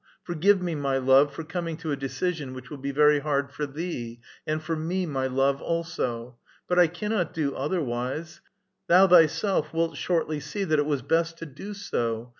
[0.23, 3.67] Forgive me, my love, for coming to a decision which will be ver}^ hard for
[3.67, 6.37] thee, and for xne, my love, also!
[6.67, 8.41] But I cannot do otherwise;
[8.87, 12.29] thou thyself w^ilt shortly see that it was best to do so.